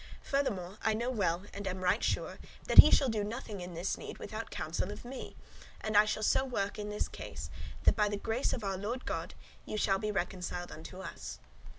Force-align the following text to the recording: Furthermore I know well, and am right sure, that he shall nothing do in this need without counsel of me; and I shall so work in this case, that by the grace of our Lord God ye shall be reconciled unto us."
Furthermore 0.23 0.79
I 0.81 0.95
know 0.95 1.11
well, 1.11 1.43
and 1.53 1.67
am 1.67 1.83
right 1.83 2.03
sure, 2.03 2.39
that 2.63 2.79
he 2.79 2.89
shall 2.89 3.07
nothing 3.07 3.59
do 3.59 3.63
in 3.63 3.75
this 3.75 3.99
need 3.99 4.17
without 4.17 4.49
counsel 4.49 4.91
of 4.91 5.05
me; 5.05 5.35
and 5.79 5.95
I 5.95 6.05
shall 6.05 6.23
so 6.23 6.43
work 6.43 6.79
in 6.79 6.89
this 6.89 7.07
case, 7.07 7.51
that 7.83 7.95
by 7.95 8.09
the 8.09 8.17
grace 8.17 8.51
of 8.51 8.63
our 8.63 8.77
Lord 8.79 9.05
God 9.05 9.35
ye 9.63 9.77
shall 9.77 9.99
be 9.99 10.11
reconciled 10.11 10.71
unto 10.71 11.01
us." 11.01 11.37